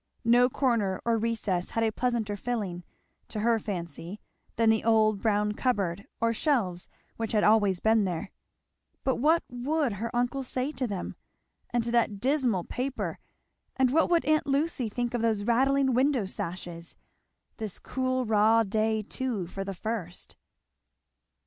No 0.25 0.49
corner 0.49 0.99
or 1.05 1.15
recess 1.15 1.69
had 1.69 1.83
a 1.83 1.91
pleasanter 1.91 2.35
filling, 2.35 2.83
to 3.27 3.41
her 3.41 3.59
fancy, 3.59 4.19
than 4.55 4.71
the 4.71 4.83
old 4.83 5.21
brown 5.21 5.51
cupboard 5.51 6.07
or 6.19 6.33
shelves 6.33 6.89
which 7.17 7.33
had 7.33 7.43
always 7.43 7.79
been 7.81 8.03
there. 8.03 8.31
But 9.03 9.17
what 9.17 9.43
would 9.47 9.93
her 9.93 10.09
uncle 10.11 10.41
say 10.41 10.71
to 10.71 10.87
them! 10.87 11.17
and 11.69 11.83
to 11.83 11.91
that 11.91 12.19
dismal 12.19 12.63
paper! 12.63 13.19
and 13.75 13.91
what 13.91 14.09
would 14.09 14.25
aunt 14.25 14.47
Lucy 14.47 14.89
think 14.89 15.13
of 15.13 15.21
those 15.21 15.43
rattling 15.43 15.93
window 15.93 16.25
sashes! 16.25 16.95
this 17.57 17.77
cool 17.77 18.25
raw 18.25 18.63
day 18.63 19.03
too, 19.03 19.45
for 19.45 19.63
the 19.63 19.75
first! 19.75 20.35